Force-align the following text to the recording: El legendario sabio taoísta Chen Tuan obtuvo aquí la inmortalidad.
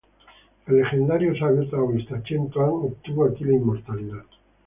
El 0.65 0.77
legendario 0.77 1.37
sabio 1.37 1.69
taoísta 1.69 2.23
Chen 2.23 2.49
Tuan 2.49 2.69
obtuvo 2.69 3.25
aquí 3.25 3.43
la 3.43 3.53
inmortalidad. 3.53 4.23